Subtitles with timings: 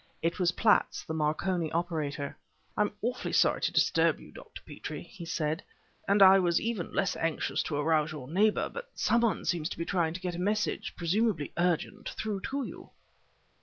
[0.23, 2.35] It was Platts, the Marconi operator.
[2.75, 4.63] "I'm awfully sorry to disturb you, Dr.
[4.65, 5.61] Petrie," he said,
[6.07, 9.85] "and I was even less anxious to arouse your neighbor; but somebody seems to be
[9.85, 12.89] trying to get a message, presumably urgent, through to you."